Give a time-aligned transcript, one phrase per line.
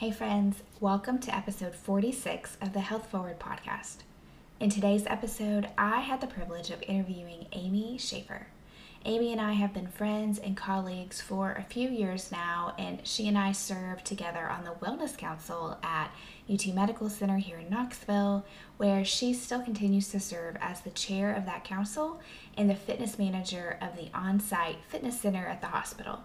[0.00, 3.96] Hey, friends, welcome to episode 46 of the Health Forward podcast.
[4.58, 8.46] In today's episode, I had the privilege of interviewing Amy Schaefer.
[9.04, 13.28] Amy and I have been friends and colleagues for a few years now, and she
[13.28, 16.10] and I serve together on the Wellness Council at
[16.50, 18.46] UT Medical Center here in Knoxville,
[18.78, 22.22] where she still continues to serve as the chair of that council
[22.56, 26.20] and the fitness manager of the on site fitness center at the hospital.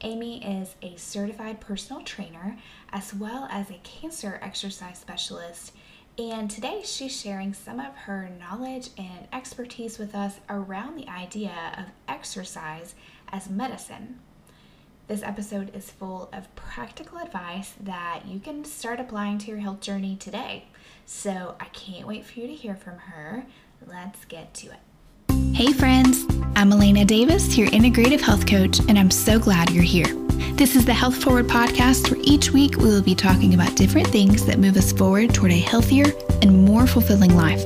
[0.00, 2.58] Amy is a certified personal trainer
[2.92, 5.72] as well as a cancer exercise specialist.
[6.18, 11.74] And today she's sharing some of her knowledge and expertise with us around the idea
[11.76, 12.94] of exercise
[13.30, 14.20] as medicine.
[15.06, 19.80] This episode is full of practical advice that you can start applying to your health
[19.80, 20.66] journey today.
[21.04, 23.44] So I can't wait for you to hear from her.
[23.86, 25.54] Let's get to it.
[25.54, 26.23] Hey, friends,
[26.56, 30.06] I'm Elena Davis, your integrative health coach, and I'm so glad you're here.
[30.54, 34.06] This is the Health Forward podcast, where each week we will be talking about different
[34.06, 36.06] things that move us forward toward a healthier
[36.42, 37.64] and more fulfilling life.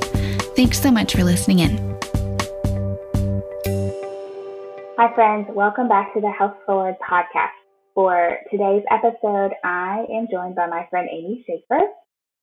[0.55, 1.77] Thanks so much for listening in.
[4.97, 5.47] Hi, friends.
[5.51, 7.51] Welcome back to the Health Forward podcast.
[7.93, 11.85] For today's episode, I am joined by my friend Amy Schaefer.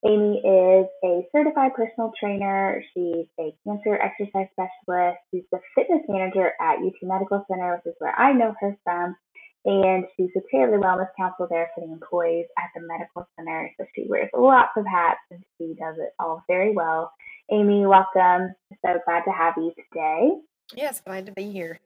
[0.05, 2.83] Amy is a certified personal trainer.
[2.92, 5.19] She's a cancer exercise specialist.
[5.30, 9.16] She's the fitness manager at UT Medical Center, which is where I know her from.
[9.64, 13.27] And she's the chair of the wellness council there for the employees at the medical
[13.34, 13.69] center.
[13.77, 17.12] So she wears lots of hats and she does it all very well.
[17.50, 18.55] Amy, welcome.
[18.84, 20.31] So glad to have you today.
[20.75, 21.81] Yes, glad to be here.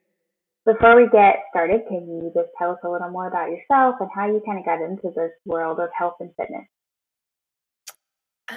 [0.66, 4.10] Before we get started, can you just tell us a little more about yourself and
[4.14, 6.66] how you kind of got into this world of health and fitness?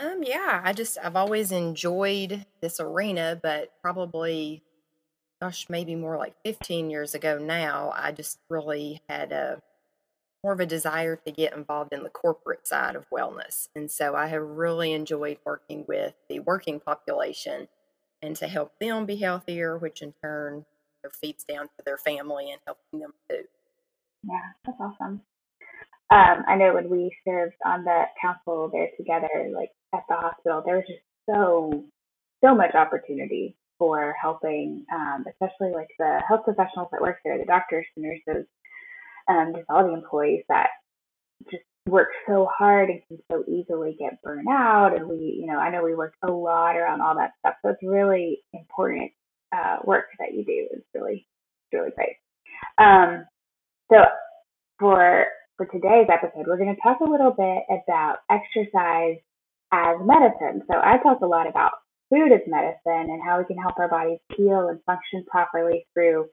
[0.02, 4.64] Um, yeah, I just I've always enjoyed this arena, but probably,
[5.42, 9.62] gosh, maybe more like 15 years ago now, I just really had a
[10.44, 13.70] more of a desire to get involved in the corporate side of wellness.
[13.76, 17.70] And so I have really enjoyed working with the working population
[18.22, 20.66] and to help them be healthier, which in turn
[21.22, 23.46] feeds down to their family and helping them too.
[24.24, 25.22] Yeah, that's awesome.
[26.14, 30.62] Um, I know when we served on the council there together, like at the hospital,
[30.64, 31.84] there was just so
[32.44, 37.46] so much opportunity for helping, um, especially like the health professionals that work there, the
[37.46, 38.46] doctors, the nurses,
[39.28, 40.68] um, just all the employees that
[41.50, 44.96] just work so hard and can so easily get burnt out.
[44.96, 47.56] And we, you know, I know we worked a lot around all that stuff.
[47.64, 49.12] So it's really important
[49.52, 50.68] uh, work that you do.
[50.72, 51.26] It's really,
[51.72, 52.18] really great.
[52.78, 53.26] Um,
[53.92, 53.98] so
[54.80, 55.26] for
[55.58, 59.18] for today's episode, we're going to talk a little bit about exercise
[59.72, 60.64] as medicine.
[60.70, 61.72] So I talked a lot about
[62.10, 66.28] food as medicine and how we can help our bodies heal and function properly through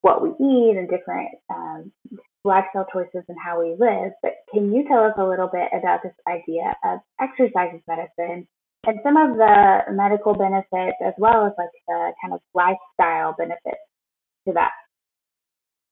[0.00, 1.92] what we eat and different um,
[2.44, 4.12] lifestyle choices and how we live.
[4.22, 8.46] But can you tell us a little bit about this idea of exercise as medicine
[8.86, 13.82] and some of the medical benefits as well as like the kind of lifestyle benefits
[14.46, 14.72] to that?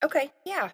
[0.05, 0.71] Okay, yeah.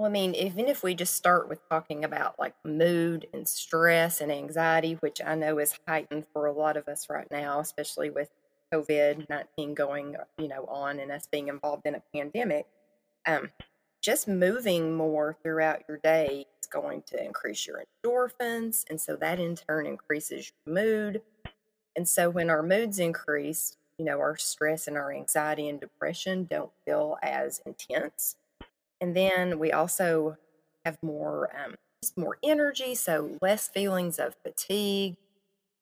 [0.00, 4.22] Well, I mean, even if we just start with talking about like mood and stress
[4.22, 8.08] and anxiety, which I know is heightened for a lot of us right now, especially
[8.08, 8.30] with
[8.72, 12.64] COVID 19 going, you know, on and us being involved in a pandemic,
[13.26, 13.50] um,
[14.00, 18.88] just moving more throughout your day is going to increase your endorphins.
[18.88, 21.20] And so that in turn increases your mood.
[21.94, 26.46] And so when our moods increase, you know, our stress and our anxiety and depression
[26.50, 28.36] don't feel as intense.
[29.00, 30.36] And then we also
[30.84, 31.74] have more um,
[32.16, 35.16] more energy, so less feelings of fatigue.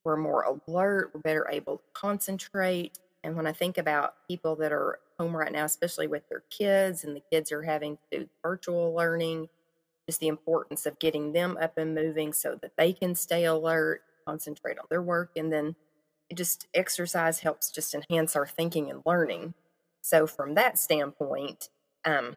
[0.04, 1.10] We're more alert.
[1.14, 2.98] We're better able to concentrate.
[3.22, 7.04] And when I think about people that are home right now, especially with their kids,
[7.04, 9.48] and the kids are having to do virtual learning,
[10.08, 14.02] just the importance of getting them up and moving so that they can stay alert,
[14.26, 15.74] concentrate on their work, and then
[16.34, 19.54] just exercise helps just enhance our thinking and learning.
[20.00, 21.68] So from that standpoint,
[22.04, 22.36] um,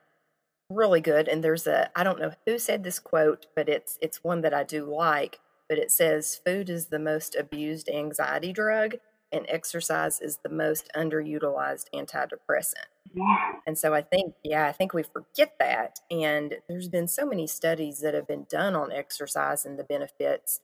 [0.72, 1.28] really good.
[1.28, 4.54] And there's a I don't know who said this quote, but it's it's one that
[4.54, 5.40] I do like.
[5.70, 8.96] But it says food is the most abused anxiety drug
[9.32, 12.90] and exercise is the most underutilized antidepressant.
[13.14, 13.53] Yeah.
[13.66, 16.00] And so I think, yeah, I think we forget that.
[16.09, 20.59] And there's been so many studies that have been done on exercise and the benefits,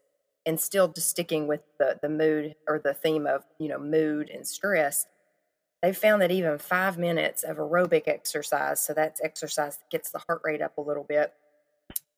[0.46, 4.30] and still just sticking with the the mood or the theme of you know mood
[4.30, 5.06] and stress
[5.82, 10.22] they found that even five minutes of aerobic exercise, so that's exercise that gets the
[10.28, 11.34] heart rate up a little bit,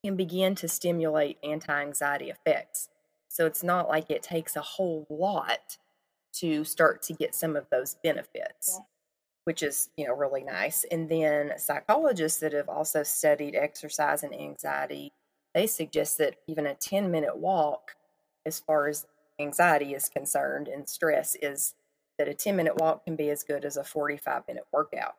[0.04, 2.90] can begin to stimulate anti anxiety effects.
[3.28, 5.78] So it's not like it takes a whole lot
[6.34, 8.86] to start to get some of those benefits, yeah.
[9.44, 10.86] which is, you know, really nice.
[10.90, 15.12] And then psychologists that have also studied exercise and anxiety
[15.54, 17.96] they suggest that even a 10 minute walk,
[18.46, 19.08] as far as
[19.40, 21.76] anxiety is concerned and stress, is
[22.20, 25.16] that a 10 minute walk can be as good as a 45 minute workout.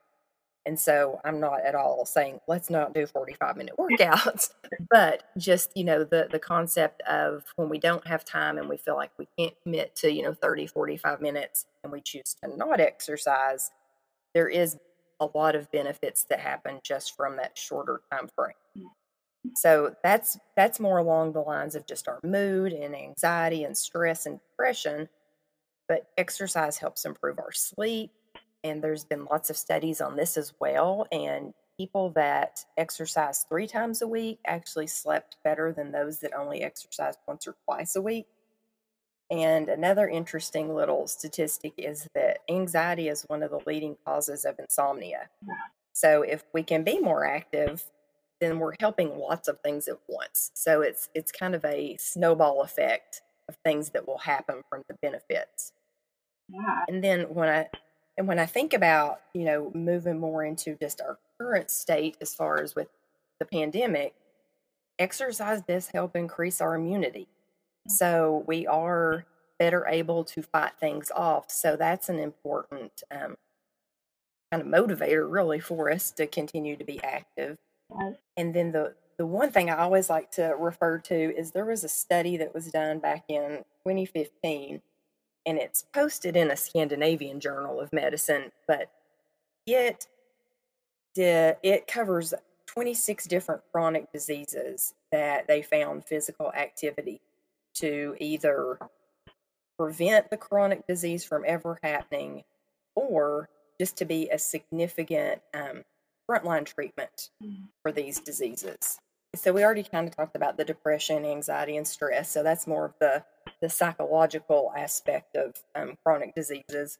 [0.66, 4.50] And so I'm not at all saying let's not do 45 minute workouts,
[4.90, 8.76] but just, you know, the the concept of when we don't have time and we
[8.76, 12.56] feel like we can't commit to, you know, 30, 45 minutes and we choose to
[12.56, 13.70] not exercise,
[14.34, 14.76] there is
[15.18, 18.52] a lot of benefits that happen just from that shorter time frame.
[18.78, 18.86] Mm-hmm.
[19.56, 24.26] So that's that's more along the lines of just our mood and anxiety and stress
[24.26, 25.08] and depression.
[25.90, 28.12] But exercise helps improve our sleep,
[28.62, 31.04] and there's been lots of studies on this as well.
[31.10, 36.62] And people that exercise three times a week actually slept better than those that only
[36.62, 38.26] exercise once or twice a week.
[39.32, 44.60] And another interesting little statistic is that anxiety is one of the leading causes of
[44.60, 45.28] insomnia.
[45.92, 47.82] So if we can be more active,
[48.40, 50.52] then we're helping lots of things at once.
[50.54, 54.94] So it's it's kind of a snowball effect of things that will happen from the
[55.02, 55.72] benefits.
[56.52, 56.84] Yeah.
[56.88, 57.68] And then when I
[58.16, 62.34] and when I think about, you know, moving more into just our current state as
[62.34, 62.88] far as with
[63.38, 64.14] the pandemic,
[64.98, 67.28] exercise does help increase our immunity.
[67.88, 69.24] So we are
[69.58, 71.50] better able to fight things off.
[71.50, 73.36] So that's an important um,
[74.50, 77.58] kind of motivator, really, for us to continue to be active.
[78.36, 81.84] And then the the one thing I always like to refer to is there was
[81.84, 84.80] a study that was done back in 2015,
[85.46, 88.90] and it's posted in a Scandinavian journal of medicine, but
[89.66, 90.06] it
[91.16, 92.32] it covers
[92.66, 97.20] 26 different chronic diseases that they found physical activity
[97.74, 98.78] to either
[99.78, 102.44] prevent the chronic disease from ever happening
[102.94, 103.48] or
[103.80, 105.82] just to be a significant um,
[106.30, 107.64] frontline treatment Mm.
[107.82, 108.98] for these diseases.
[109.34, 112.30] So we already kind of talked about the depression, anxiety, and stress.
[112.30, 113.24] So that's more of the
[113.60, 116.98] the psychological aspect of um, chronic diseases.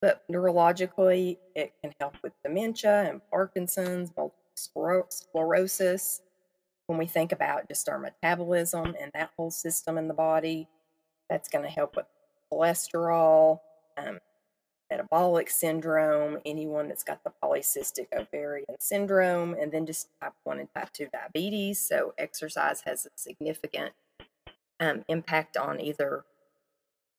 [0.00, 6.22] But neurologically, it can help with dementia and Parkinson's, multiple sclerosis.
[6.86, 10.68] When we think about just our metabolism and that whole system in the body,
[11.30, 12.06] that's going to help with
[12.52, 13.60] cholesterol,
[13.96, 14.18] um,
[14.90, 20.68] metabolic syndrome, anyone that's got the polycystic ovarian syndrome, and then just type 1 and
[20.74, 21.78] type 2 diabetes.
[21.80, 23.92] So, exercise has a significant
[24.82, 26.24] um, impact on either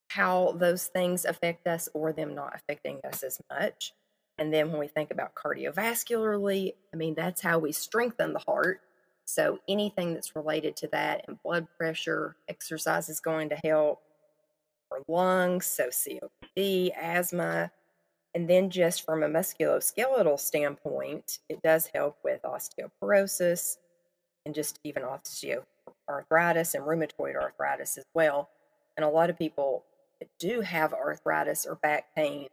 [0.09, 3.93] how those things affect us or them not affecting us as much.
[4.37, 8.81] And then when we think about cardiovascularly, I mean, that's how we strengthen the heart.
[9.25, 14.01] So anything that's related to that and blood pressure, exercise is going to help
[14.89, 17.71] for lungs, so COPD, asthma.
[18.35, 23.77] And then just from a musculoskeletal standpoint, it does help with osteoporosis
[24.45, 25.03] and just even
[26.21, 28.49] osteoarthritis and rheumatoid arthritis as well.
[28.97, 29.85] And a lot of people
[30.19, 32.47] that do have arthritis or back pain,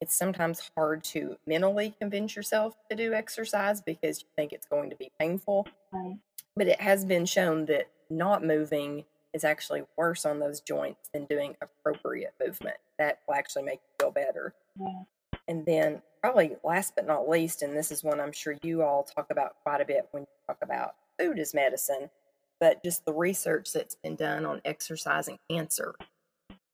[0.00, 4.90] it's sometimes hard to mentally convince yourself to do exercise because you think it's going
[4.90, 5.66] to be painful.
[5.92, 6.16] Right.
[6.56, 11.24] But it has been shown that not moving is actually worse on those joints than
[11.24, 12.76] doing appropriate movement.
[12.98, 14.54] That will actually make you feel better.
[14.78, 15.02] Yeah.
[15.48, 19.02] And then, probably last but not least, and this is one I'm sure you all
[19.02, 22.10] talk about quite a bit when you talk about food as medicine,
[22.62, 25.96] but just the research that's been done on exercise and cancer.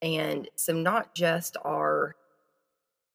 [0.02, 2.14] And so, not just our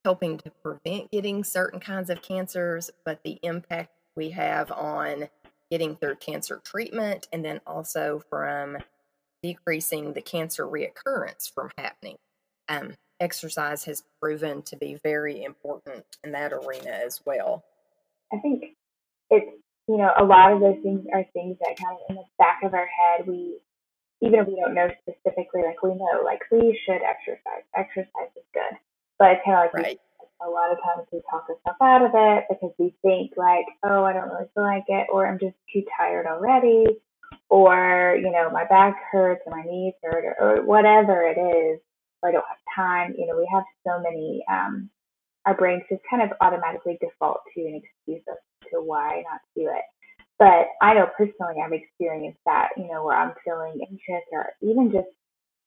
[0.03, 5.29] helping to prevent getting certain kinds of cancers, but the impact we have on
[5.69, 8.79] getting through cancer treatment and then also from
[9.43, 12.17] decreasing the cancer reoccurrence from happening.
[12.69, 17.63] Um, exercise has proven to be very important in that arena as well.
[18.33, 18.72] I think
[19.93, 22.61] you know a lot of those things are things that kind of in the back
[22.65, 23.61] of our head we
[24.25, 27.61] even if we don't know specifically like we know like we should exercise.
[27.75, 28.73] Exercise is good.
[29.19, 29.99] But it's kind of like we- Right.
[30.41, 34.03] a lot of times we talk ourselves out of it because we think like oh
[34.03, 36.85] I don't really feel like it or I'm just too tired already
[37.49, 41.79] or you know my back hurts or my knees hurt or, or whatever it is
[42.21, 43.13] or I don't have time.
[43.17, 44.89] You know we have so many um
[45.45, 48.37] our brains just kind of automatically default to an excuse as
[48.73, 49.85] to why not do it.
[50.39, 54.91] But I know personally I've experienced that, you know, where I'm feeling anxious or even
[54.91, 55.07] just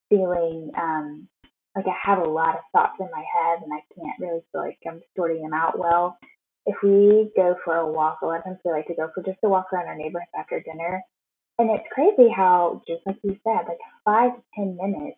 [0.09, 1.27] feeling um,
[1.75, 4.61] like I have a lot of thoughts in my head and I can't really feel
[4.61, 6.17] like I'm sorting them out well.
[6.65, 9.23] If we go for a walk, a lot of times we like to go for
[9.23, 11.01] just a walk around our neighborhood after dinner.
[11.59, 15.17] And it's crazy how, just like you said, like five to 10 minutes,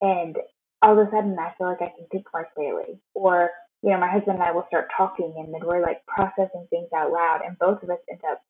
[0.00, 0.36] and
[0.82, 3.00] all of a sudden I feel like I can think more clearly.
[3.14, 3.50] Or
[3.84, 6.88] you know, my husband and I will start talking and then we're like processing things
[6.96, 8.40] out loud and both of us end up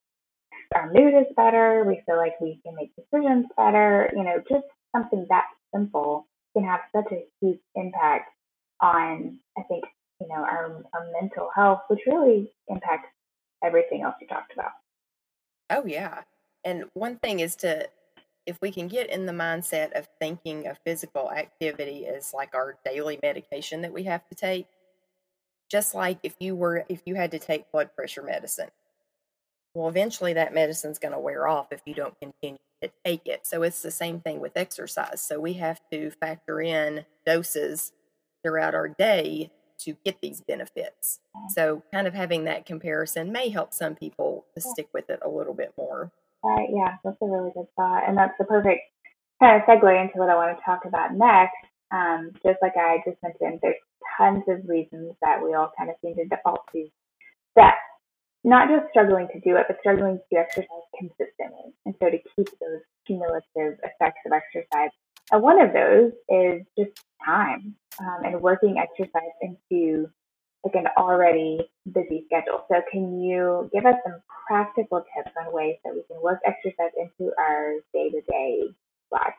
[0.75, 1.85] our mood is better.
[1.85, 4.11] We feel like we can make decisions better.
[4.17, 4.65] You know, just
[4.95, 6.27] something that simple
[6.57, 8.31] can have such a huge impact
[8.81, 9.85] on, I think,
[10.21, 13.09] you know, our, our mental health, which really impacts
[13.63, 14.71] everything else you talked about.
[15.71, 16.23] Oh, yeah.
[16.65, 17.89] And one thing is to,
[18.47, 22.77] if we can get in the mindset of thinking of physical activity as like our
[22.85, 24.67] daily medication that we have to take,
[25.71, 28.71] just like if you were, if you had to take blood pressure medicine,
[29.75, 33.47] well, eventually that medicine's going to wear off if you don't continue to take it.
[33.47, 35.21] So it's the same thing with exercise.
[35.21, 37.93] So we have to factor in doses
[38.43, 41.19] throughout our day to get these benefits.
[41.49, 45.29] So kind of having that comparison may help some people to stick with it a
[45.29, 46.13] little bit more.
[46.45, 48.05] Right, yeah, that's a really good thought.
[48.07, 48.83] And that's the perfect
[49.43, 51.57] kind of segue into what I want to talk about next.
[51.91, 53.77] Um, just like I just mentioned, there's
[54.17, 56.89] tons of reasons that we all kind of seem to default to
[57.57, 57.75] that
[58.45, 61.73] not just struggling to do it, but struggling to exercise consistently.
[61.87, 64.91] And so to keep those cumulative effects of exercise.
[65.33, 66.93] And one of those is just
[67.25, 70.11] time um, and working exercise into
[70.63, 72.65] like an already busy schedule.
[72.71, 76.93] So can you give us some practical tips on ways that we can work exercise
[76.99, 78.63] into our day to day
[79.11, 79.35] life?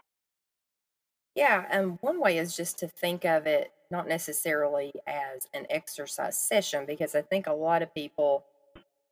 [1.36, 6.38] Yeah, and one way is just to think of it not necessarily as an exercise
[6.38, 8.46] session because I think a lot of people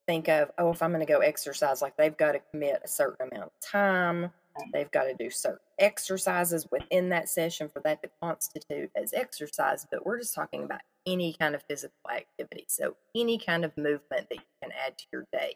[0.07, 2.87] think of, oh, if I'm going to go exercise, like they've got to commit a
[2.87, 4.31] certain amount of time.
[4.71, 9.87] They've got to do certain exercises within that session for that to constitute as exercise.
[9.89, 12.65] But we're just talking about any kind of physical activity.
[12.67, 15.55] So, any kind of movement that you can add to your day.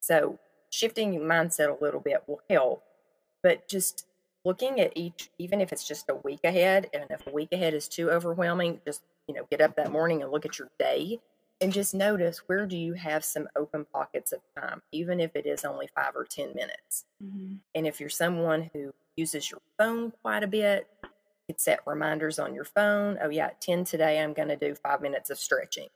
[0.00, 0.38] So,
[0.70, 2.82] shifting your mindset a little bit will help.
[3.42, 4.07] But just
[4.44, 7.74] looking at each, even if it's just a week ahead, and if a week ahead
[7.74, 11.20] is too overwhelming, just you know, get up that morning and look at your day
[11.60, 15.46] and just notice where do you have some open pockets of time even if it
[15.46, 17.54] is only five or ten minutes mm-hmm.
[17.74, 21.08] and if you're someone who uses your phone quite a bit you
[21.48, 24.74] could set reminders on your phone oh yeah at 10 today i'm going to do
[24.74, 25.88] five minutes of stretching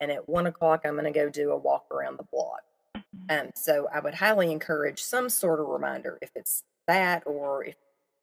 [0.00, 2.62] and at one o'clock i'm going to go do a walk around the block
[2.96, 3.46] mm-hmm.
[3.46, 7.76] um, so i would highly encourage some sort of reminder if it's that or if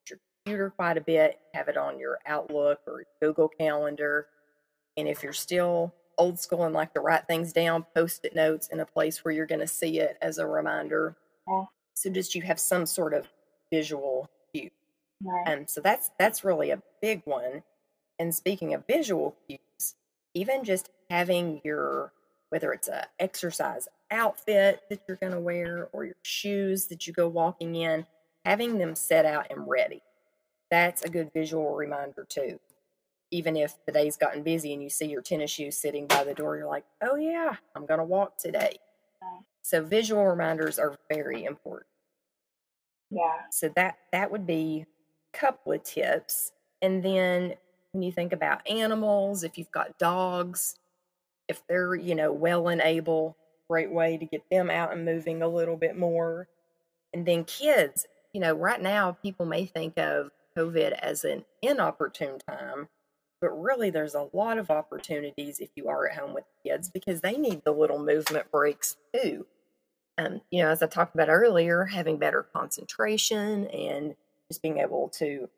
[0.10, 4.28] your computer quite a bit have it on your outlook or google calendar
[4.98, 8.68] and if you're still old school and like to write things down, post it notes
[8.68, 11.16] in a place where you're going to see it as a reminder.
[11.48, 11.66] Yeah.
[11.94, 13.28] So just you have some sort of
[13.72, 14.70] visual cue.
[15.24, 15.44] Right.
[15.48, 17.64] And so that's that's really a big one.
[18.20, 19.96] And speaking of visual cues,
[20.34, 22.12] even just having your
[22.50, 27.14] whether it's a exercise outfit that you're going to wear or your shoes that you
[27.14, 28.06] go walking in,
[28.48, 30.02] having them set out and ready.
[30.72, 32.60] That's a good visual reminder too
[33.32, 36.34] even if the day's gotten busy and you see your tennis shoes sitting by the
[36.34, 38.78] door, you're like, oh yeah, I'm going to walk today.
[39.62, 41.88] So visual reminders are very important.
[43.12, 43.42] Yeah.
[43.52, 44.86] So that that would be
[45.34, 46.54] a couple of tips.
[46.82, 47.56] And then
[47.92, 50.76] when you think about animals, if you've got dogs,
[51.50, 53.36] if they're, you know, well and able,
[53.70, 56.48] great way to get them out and moving a little bit more.
[57.14, 62.40] And then kids, you know, right now people may think of COVID as an inopportune
[62.48, 62.88] time
[63.40, 67.22] but really, there's a lot of opportunities if you are at home with kids because
[67.22, 69.46] they need the little movement breaks too.
[70.18, 74.16] Um, you know, as I talked about earlier, having better concentration and
[74.50, 75.50] just being able to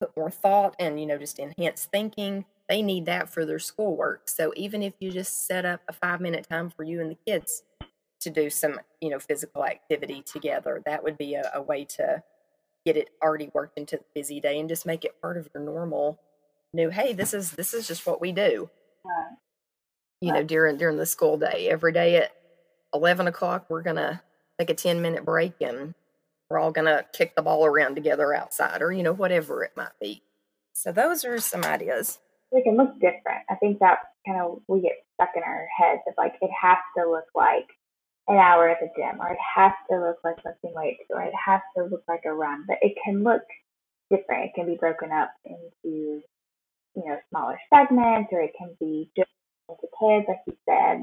[0.00, 4.28] put more thought and, you know, just enhance thinking, they need that for their schoolwork.
[4.28, 7.18] So even if you just set up a five minute time for you and the
[7.26, 7.62] kids
[8.26, 12.22] to do some, you know, physical activity together, that would be a, a way to
[12.84, 15.62] get it already worked into the busy day and just make it part of your
[15.62, 16.18] normal
[16.72, 18.68] new hey, this is this is just what we do.
[19.04, 19.36] Right.
[20.20, 22.32] You know, during during the school day, every day at
[22.92, 24.22] eleven o'clock, we're gonna
[24.58, 25.94] take a ten minute break and
[26.50, 29.98] we're all gonna kick the ball around together outside, or you know, whatever it might
[30.00, 30.22] be.
[30.72, 32.18] So those are some ideas.
[32.50, 33.44] It can look different.
[33.48, 36.78] I think that kind of we get stuck in our heads of like it has
[36.96, 37.68] to look like
[38.28, 41.34] an hour at the gym, or it has to look like lifting weights, or it
[41.34, 42.64] has to look like a run.
[42.66, 43.42] But it can look
[44.10, 44.46] different.
[44.46, 46.22] It can be broken up into
[46.96, 49.28] you know, smaller segments or it can be just
[49.68, 51.02] to kids, like you said.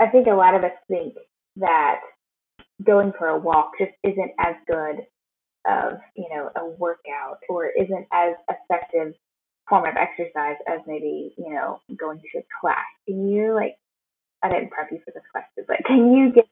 [0.00, 1.14] I think a lot of us think
[1.56, 2.00] that
[2.82, 5.06] going for a walk just isn't as good
[5.66, 9.14] of, you know, a workout or isn't as effective
[9.68, 12.84] form of exercise as maybe, you know, going to a class.
[13.06, 13.76] Can you like
[14.44, 16.44] I didn't prep you for this question, but can you give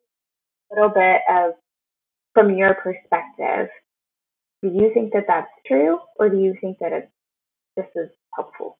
[0.72, 1.52] a little bit of
[2.34, 3.68] from your perspective,
[4.62, 7.12] do you think that that's true or do you think that it's
[7.78, 8.78] just is helpful?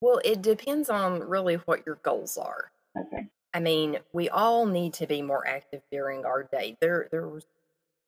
[0.00, 2.70] Well, it depends on really what your goals are.
[2.98, 3.28] Okay.
[3.54, 6.76] I mean, we all need to be more active during our day.
[6.80, 7.46] There, there's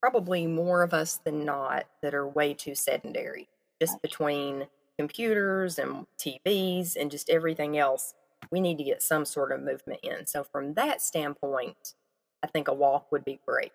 [0.00, 3.48] probably more of us than not that are way too sedentary,
[3.80, 4.66] just between
[4.98, 8.12] computers and TVs and just everything else.
[8.50, 10.26] We need to get some sort of movement in.
[10.26, 11.94] So, from that standpoint,
[12.42, 13.72] I think a walk would be great.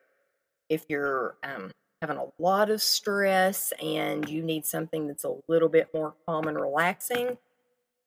[0.70, 5.70] If you're um, having a lot of stress and you need something that's a little
[5.70, 7.38] bit more calm and relaxing,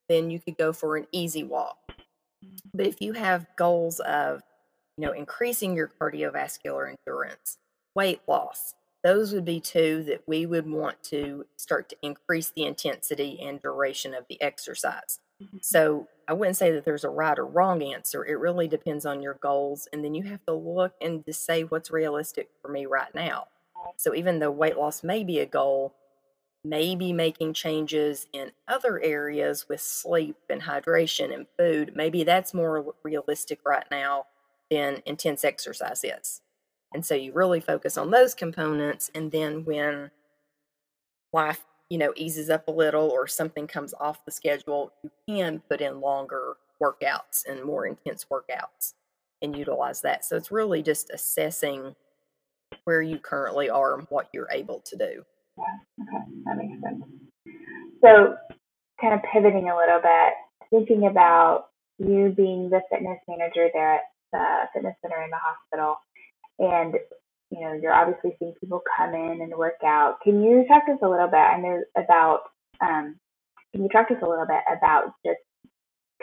[0.09, 1.79] then you could go for an easy walk.
[2.75, 4.43] But if you have goals of,
[4.97, 7.59] you know, increasing your cardiovascular endurance,
[7.95, 12.65] weight loss, those would be two that we would want to start to increase the
[12.65, 15.21] intensity and duration of the exercise.
[15.43, 15.59] Mm-hmm.
[15.63, 18.25] So I wouldn't say that there's a right or wrong answer.
[18.25, 19.89] It really depends on your goals.
[19.93, 23.47] And then you have to look and just say what's realistic for me right now.
[23.97, 25.95] So even though weight loss may be a goal,
[26.65, 32.95] maybe making changes in other areas with sleep and hydration and food, maybe that's more
[33.05, 34.27] realistic right now
[34.69, 36.41] than intense exercise is.
[36.93, 39.11] And so you really focus on those components.
[39.15, 40.11] And then when
[41.33, 45.63] life, you know, eases up a little or something comes off the schedule, you can
[45.69, 48.95] put in longer workouts and more intense workouts
[49.43, 50.25] and utilize that.
[50.25, 51.95] So it's really just assessing
[52.85, 55.25] where you currently are and what you're able to do.
[55.59, 57.03] Okay, that makes sense.
[58.03, 58.37] So,
[59.01, 60.33] kind of pivoting a little bit,
[60.71, 61.67] thinking about
[61.99, 64.01] you being the fitness manager there at
[64.33, 65.97] the fitness center in the hospital,
[66.59, 66.95] and
[67.51, 70.21] you know you're obviously seeing people come in and work out.
[70.23, 71.37] Can you talk to us a little bit?
[71.37, 72.41] I know about.
[72.81, 73.17] Um,
[73.73, 75.41] can you talk to us a little bit about just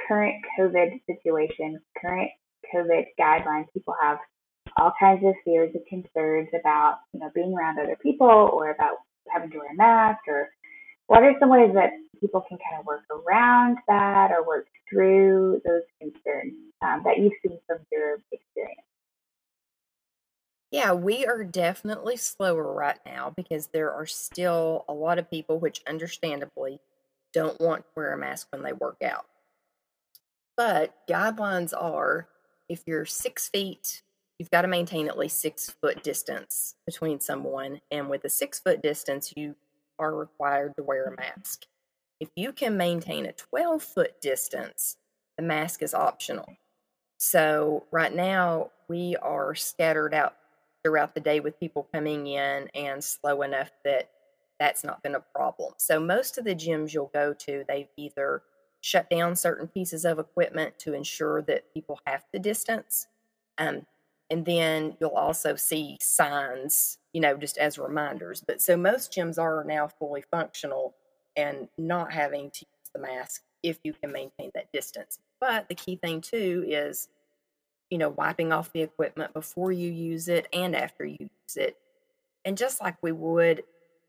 [0.08, 2.30] current COVID situation, current
[2.74, 4.18] COVID guidelines people have
[4.77, 8.98] all kinds of fears and concerns about, you know, being around other people or about
[9.30, 10.50] having to wear a mask or
[11.08, 15.62] what are some ways that people can kind of work around that or work through
[15.65, 18.88] those concerns um, that you've seen from your experience?
[20.74, 25.60] Yeah, we are definitely slower right now because there are still a lot of people,
[25.60, 26.80] which understandably
[27.32, 29.26] don't want to wear a mask when they work out.
[30.58, 32.28] But guidelines are
[32.67, 34.02] if you're six feet
[34.39, 37.80] you've got to maintain at least six foot distance between someone.
[37.91, 39.56] And with a six foot distance, you
[40.00, 41.65] are required to wear a mask.
[42.19, 44.98] If you can maintain a 12 foot distance,
[45.38, 46.58] the mask is optional.
[47.17, 50.36] So, right now, we are scattered out
[50.84, 54.10] throughout the day with people coming in and slow enough that
[54.60, 55.74] that's not been a problem.
[55.78, 58.43] So, most of the gyms you'll go to, they've either
[58.82, 63.08] shut down certain pieces of equipment to ensure that people have to distance.
[63.58, 63.86] Um,
[64.30, 68.43] and then you'll also see signs, you know, just as reminders.
[68.46, 70.96] But so most gyms are now fully functional
[71.36, 75.19] and not having to use the mask if you can maintain that distance.
[75.39, 77.08] But the key thing too is,
[77.93, 81.77] you know, wiping off the equipment before you use it and after you use it.
[82.43, 83.62] And just like we would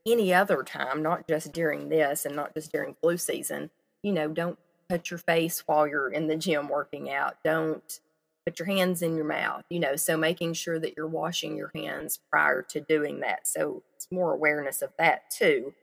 [0.06, 3.68] any other time, not just during this and not just during flu season,
[4.02, 7.34] you know, don't touch your face while you're in the gym working out.
[7.44, 8.00] Don't
[8.46, 11.70] put your hands in your mouth, you know, so making sure that you're washing your
[11.74, 13.46] hands prior to doing that.
[13.46, 15.74] So it's more awareness of that too.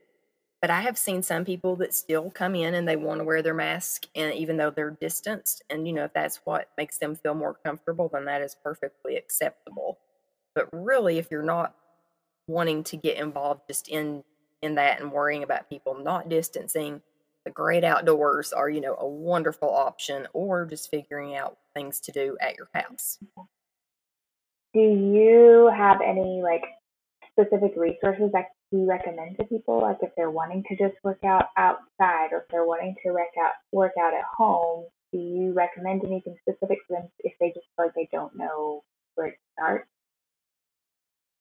[0.61, 3.41] But I have seen some people that still come in and they want to wear
[3.41, 7.15] their mask, and even though they're distanced, and you know, if that's what makes them
[7.15, 9.97] feel more comfortable, then that is perfectly acceptable.
[10.53, 11.75] But really, if you're not
[12.47, 14.23] wanting to get involved just in
[14.61, 17.01] in that and worrying about people not distancing,
[17.43, 22.11] the great outdoors are, you know, a wonderful option, or just figuring out things to
[22.11, 23.17] do at your house.
[24.75, 26.63] Do you have any like
[27.31, 29.81] specific resources that you recommend to people?
[29.81, 33.33] Like if they're wanting to just work out outside or if they're wanting to work
[33.43, 37.67] out work out at home, do you recommend anything specific for them if they just
[37.75, 38.83] feel like they don't know
[39.15, 39.87] where to start?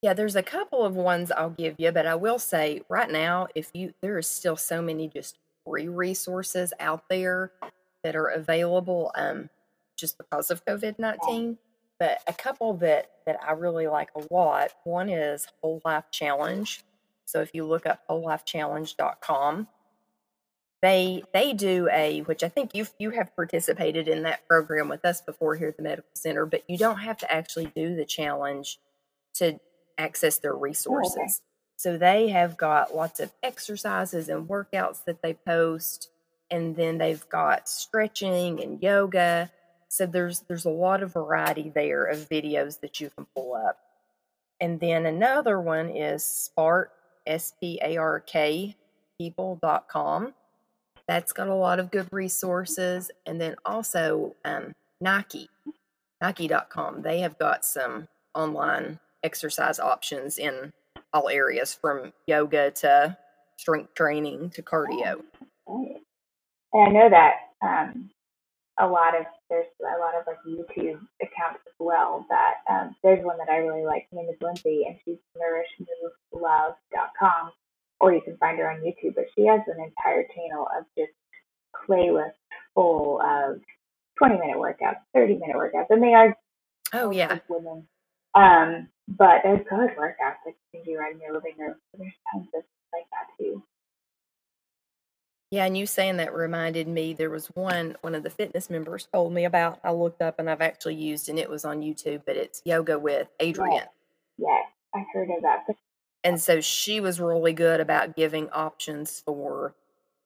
[0.02, 3.48] Yeah, there's a couple of ones I'll give you, but I will say right now,
[3.54, 7.52] if you there is still so many just free resources out there
[8.02, 9.50] that are available um,
[9.96, 11.58] just because of COVID 19.
[11.98, 16.82] But a couple that, that I really like a lot one is Whole Life Challenge.
[17.30, 19.68] So if you look up wholelifechallenge.com,
[20.82, 25.04] they they do a which I think you you have participated in that program with
[25.04, 28.04] us before here at the medical center, but you don't have to actually do the
[28.04, 28.78] challenge
[29.34, 29.60] to
[29.98, 31.16] access their resources.
[31.16, 31.32] Okay.
[31.76, 36.10] So they have got lots of exercises and workouts that they post,
[36.50, 39.50] and then they've got stretching and yoga.
[39.88, 43.78] So there's there's a lot of variety there of videos that you can pull up.
[44.60, 46.92] And then another one is Spark,
[47.26, 48.76] S P A R K
[49.20, 50.32] people.com.
[51.06, 53.10] That's got a lot of good resources.
[53.26, 55.48] And then also um, Nike.
[56.22, 60.72] Nike.com, they have got some online exercise options in
[61.12, 63.16] all areas from yoga to
[63.56, 65.22] strength training to cardio.
[65.66, 65.96] And
[66.74, 68.10] I know that um,
[68.78, 72.24] a lot of there's a lot of like YouTube accounts as well.
[72.30, 74.06] That um, there's one that I really like.
[74.10, 77.52] Her name is Lindsey, and she's nourishmovelove.com,
[78.00, 79.16] or you can find her on YouTube.
[79.16, 81.12] But she has an entire channel of just
[81.86, 82.32] playlists
[82.74, 83.60] full of
[84.18, 86.34] 20 minute workouts, 30 minute workouts, and they are
[86.92, 87.86] oh yeah women.
[88.34, 91.74] Um, but there's good workouts that you can do right in your living room.
[91.92, 93.62] So there's tons of like that too.
[95.50, 99.08] Yeah, and you saying that reminded me there was one one of the fitness members
[99.12, 99.80] told me about.
[99.82, 102.98] I looked up and I've actually used and it was on YouTube, but it's yoga
[102.98, 103.72] with Adriene.
[103.72, 103.88] Yes,
[104.38, 105.66] yes I heard of that.
[106.22, 109.74] And so she was really good about giving options for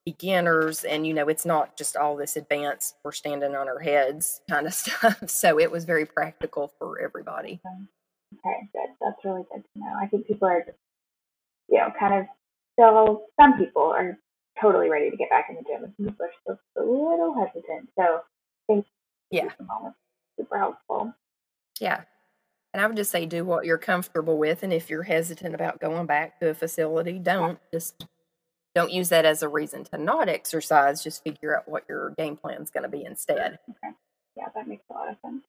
[0.04, 4.42] beginners and you know it's not just all this advanced we're standing on our heads
[4.50, 7.88] kind of stuff so it was very practical for everybody um,
[8.34, 10.62] okay good that's really good to know i think people are
[11.70, 12.26] you know kind of
[12.74, 14.18] still some people are
[14.60, 17.88] totally ready to get back in the gym and people are still a little hesitant
[17.98, 18.20] so
[18.68, 18.86] thank
[19.30, 19.48] yeah
[20.38, 21.12] super helpful
[21.80, 22.02] yeah
[22.74, 24.64] and I would just say do what you're comfortable with.
[24.64, 28.04] And if you're hesitant about going back to a facility, don't just
[28.74, 31.02] don't use that as a reason to not exercise.
[31.02, 33.60] Just figure out what your game plan is going to be instead.
[33.70, 33.94] Okay.
[34.36, 35.44] Yeah, that makes a lot of sense.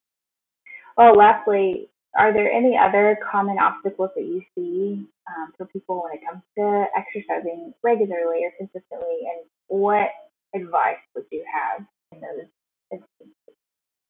[0.95, 6.13] Well, lastly, are there any other common obstacles that you see um, for people when
[6.13, 9.19] it comes to exercising regularly or consistently?
[9.21, 10.09] And what
[10.55, 12.47] advice would you have in those
[12.91, 13.55] instances?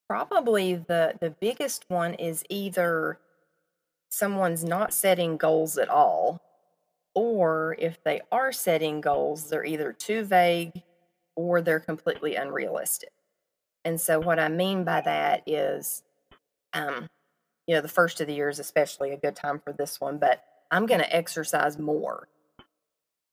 [0.08, 3.20] Probably the the biggest one is either
[4.10, 6.42] someone's not setting goals at all
[7.16, 10.84] or if they are setting goals, they're either too vague
[11.36, 13.12] or they're completely unrealistic.
[13.86, 16.04] And so, what I mean by that is,
[16.74, 17.08] um,
[17.68, 20.18] you know, the first of the year is especially a good time for this one,
[20.18, 22.28] but I'm going to exercise more.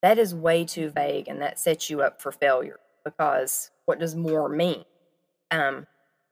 [0.03, 4.15] That is way too vague and that sets you up for failure because what does
[4.15, 4.85] more mean?
[5.51, 5.87] Um,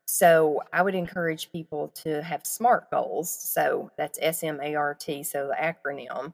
[0.05, 3.29] so I would encourage people to have SMART goals.
[3.29, 6.33] So that's S M A R T, so the acronym.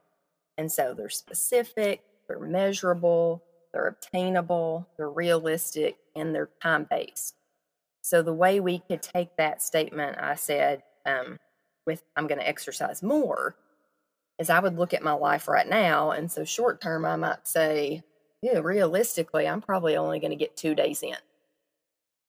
[0.56, 7.36] And so they're specific, they're measurable, they're obtainable, they're realistic, and they're time based.
[8.00, 11.38] So the way we could take that statement, I said, um,
[11.88, 13.56] with I'm going to exercise more,
[14.38, 16.12] is I would look at my life right now.
[16.12, 18.02] And so short term, I might say,
[18.40, 21.16] yeah, realistically, I'm probably only going to get two days in.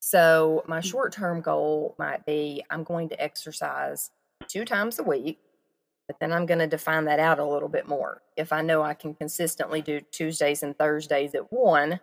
[0.00, 0.84] So my mm.
[0.84, 4.10] short term goal might be I'm going to exercise
[4.48, 5.38] two times a week
[6.10, 8.20] but then I'm going to define that out a little bit more.
[8.36, 12.00] If I know I can consistently do Tuesdays and Thursdays at one,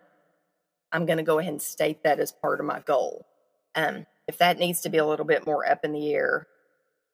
[0.90, 3.26] I'm going to go ahead and state that as part of my goal.
[3.74, 6.46] Um, if that needs to be a little bit more up in the air,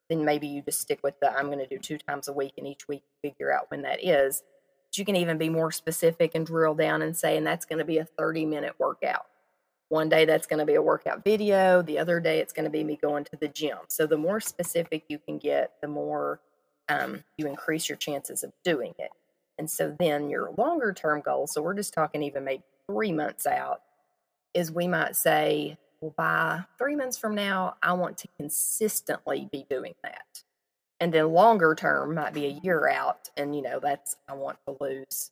[0.08, 2.54] then maybe you just stick with the I'm going to do two times a week
[2.58, 4.42] and each week figure out when that is.
[4.90, 7.78] But you can even be more specific and drill down and say, and that's going
[7.78, 9.26] to be a 30 minute workout.
[9.88, 12.70] One day that's going to be a workout video, the other day it's going to
[12.70, 13.78] be me going to the gym.
[13.88, 16.40] So the more specific you can get, the more
[16.88, 19.10] um, you increase your chances of doing it.
[19.58, 23.46] And so then your longer term goal, so we're just talking even maybe three months
[23.46, 23.82] out,
[24.52, 29.66] is we might say, well, by three months from now, I want to consistently be
[29.68, 30.42] doing that.
[31.00, 33.30] And then longer term might be a year out.
[33.36, 35.30] And, you know, that's, I want to lose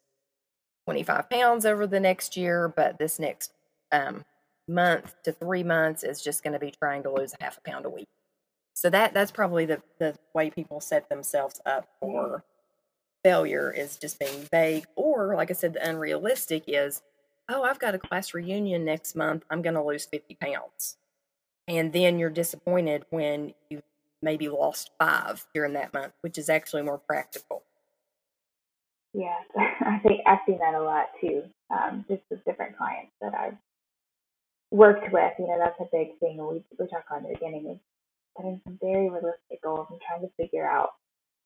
[0.87, 3.53] 25 pounds over the next year, but this next
[3.93, 4.25] um,
[4.69, 7.61] month to three months is just going to be trying to lose a half a
[7.61, 8.09] pound a week.
[8.75, 12.45] So that that's probably the the way people set themselves up for
[13.23, 17.03] failure is just being vague or like I said the unrealistic is
[17.49, 20.97] oh I've got a class reunion next month I'm going to lose 50 pounds.
[21.69, 23.83] And then you're disappointed when you
[24.21, 27.63] maybe lost 5 during that month, which is actually more practical.
[29.15, 31.43] Yeah, I think I've seen that a lot too.
[31.71, 33.57] Um, just with different clients that I've
[34.71, 36.39] worked with, you know, that's a big thing.
[36.39, 37.79] We we talked on the beginning is
[38.37, 40.91] setting some very realistic goals and trying to figure out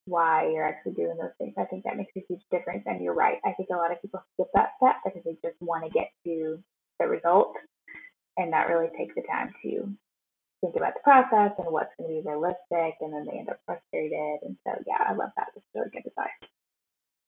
[0.07, 1.55] why you're actually doing those things.
[1.59, 2.85] I think that makes a huge difference.
[2.87, 3.39] And you're right.
[3.45, 6.11] I think a lot of people skip that step because they just want to get
[6.25, 6.59] to
[6.99, 7.55] the result
[8.37, 9.93] and not really take the time to
[10.61, 12.97] think about the process and what's going to be realistic.
[13.01, 14.41] And then they end up frustrated.
[14.43, 15.49] And so, yeah, I love that.
[15.55, 16.31] It's really good advice.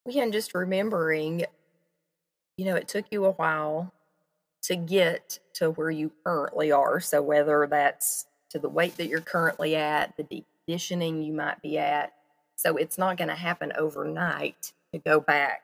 [0.06, 1.44] Yeah, and just remembering,
[2.56, 3.92] you know, it took you a while
[4.62, 7.00] to get to where you currently are.
[7.00, 11.78] So whether that's to the weight that you're currently at, the conditioning you might be
[11.78, 12.12] at.
[12.58, 15.62] So it's not going to happen overnight to go back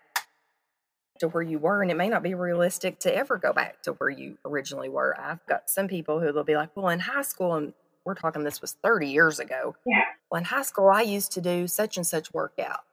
[1.18, 1.82] to where you were.
[1.82, 5.18] And it may not be realistic to ever go back to where you originally were.
[5.20, 7.72] I've got some people who they'll be like, well, in high school, and
[8.04, 9.74] we're talking this was 30 years ago.
[9.84, 10.04] Yeah.
[10.30, 12.84] Well, in high school, I used to do such and such workout.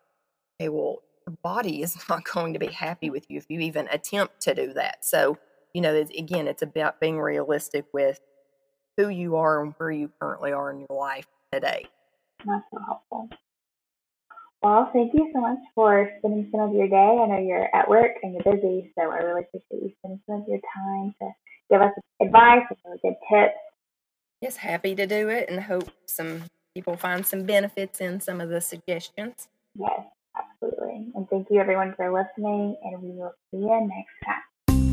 [0.59, 3.87] Okay, well, your body is not going to be happy with you if you even
[3.91, 5.05] attempt to do that.
[5.05, 5.37] So,
[5.73, 8.19] you know, it's, again, it's about being realistic with
[8.97, 11.85] who you are and where you currently are in your life today.
[12.43, 13.29] That's so helpful.
[14.63, 16.95] Well, thank you so much for spending some of your day.
[16.95, 20.41] I know you're at work and you're busy, so I really appreciate you spending some
[20.41, 21.31] of your time to
[21.71, 23.57] give us advice and really good tips.
[24.41, 26.43] Yes, happy to do it and hope some
[26.75, 29.47] people find some benefits in some of the suggestions.
[29.75, 30.01] Yes,
[30.37, 31.11] absolutely.
[31.15, 34.41] And thank you everyone for listening, and we will see you next time.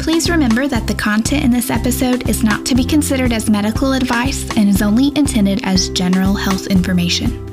[0.09, 3.92] Please remember that the content in this episode is not to be considered as medical
[3.92, 7.47] advice and is only intended as general health information.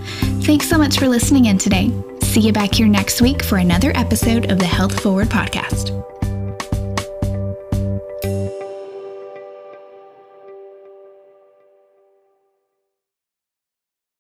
[0.44, 1.92] Thanks so much for listening in today.
[2.22, 5.92] See you back here next week for another episode of the Health Forward Podcast.